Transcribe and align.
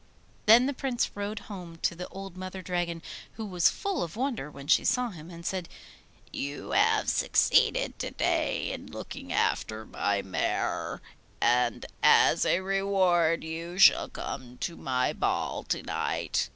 Then 0.47 0.65
the 0.65 0.73
Prince 0.73 1.11
rode 1.13 1.41
home 1.41 1.75
to 1.83 1.93
the 1.93 2.07
old 2.07 2.35
Mother 2.35 2.63
Dragon, 2.63 3.03
who 3.33 3.45
was 3.45 3.69
full 3.69 4.01
of 4.01 4.15
wonder 4.15 4.49
when 4.49 4.65
she 4.65 4.83
saw 4.83 5.11
him, 5.11 5.29
and 5.29 5.45
said, 5.45 5.69
'You 6.33 6.71
have 6.71 7.07
succeeded 7.07 7.99
to 7.99 8.09
day 8.09 8.71
in 8.71 8.91
looking 8.91 9.31
after 9.31 9.85
my 9.85 10.23
mare, 10.23 11.03
and 11.39 11.85
as 12.01 12.45
a 12.45 12.61
reward 12.61 13.43
you 13.43 13.77
shall 13.77 14.09
come 14.09 14.57
to 14.61 14.75
my 14.75 15.13
ball 15.13 15.61
to 15.65 15.83
night. 15.83 16.49